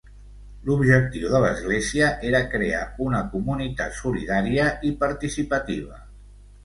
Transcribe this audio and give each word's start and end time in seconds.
L'objectiu 0.69 1.27
de 1.33 1.41
l'església 1.43 2.07
era 2.29 2.41
crear 2.53 2.81
una 3.09 3.21
comunitat 3.35 3.95
solidària 4.01 4.65
i 4.91 4.95
participativa. 5.05 6.01